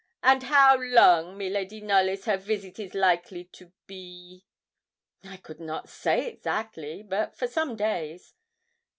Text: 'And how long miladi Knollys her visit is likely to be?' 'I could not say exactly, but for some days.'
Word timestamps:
'And 0.23 0.41
how 0.41 0.77
long 0.81 1.37
miladi 1.37 1.79
Knollys 1.79 2.25
her 2.25 2.35
visit 2.35 2.79
is 2.79 2.95
likely 2.95 3.43
to 3.43 3.71
be?' 3.85 4.43
'I 5.23 5.37
could 5.37 5.59
not 5.59 5.89
say 5.89 6.27
exactly, 6.27 7.03
but 7.03 7.35
for 7.37 7.45
some 7.45 7.75
days.' 7.75 8.33